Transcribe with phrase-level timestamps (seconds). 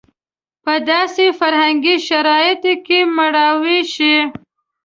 [0.63, 4.15] په داسې فرهنګي شرایطو کې مړاوې شي.